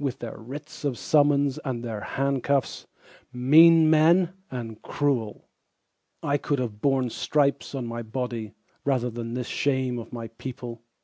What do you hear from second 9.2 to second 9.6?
this